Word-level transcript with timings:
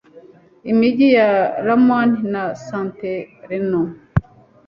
Imijyi 0.71 1.07
ya 1.17 1.29
Lamone 1.65 2.17
na 2.33 2.43
Santerno 2.65 3.81